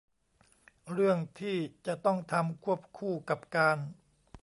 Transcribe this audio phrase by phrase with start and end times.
[0.91, 3.77] เรื่องที่จะต้องทำควบคู่กับการ